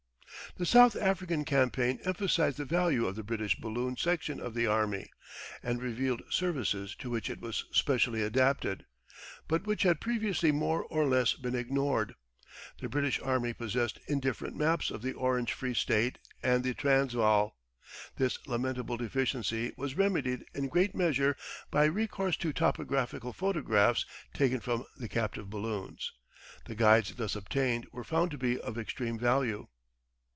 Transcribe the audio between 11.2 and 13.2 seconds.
been ignored. The British